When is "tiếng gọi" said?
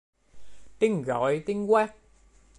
0.79-1.43